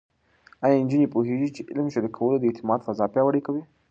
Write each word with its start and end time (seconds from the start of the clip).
ایا 0.63 0.75
نجونې 0.83 1.07
پوهېږي 1.13 1.49
چې 1.55 1.61
علم 1.71 1.87
شریکول 1.93 2.33
د 2.39 2.43
اعتماد 2.49 2.79
فضا 2.87 3.05
پیاوړې 3.13 3.41
کوي؟ 3.47 3.63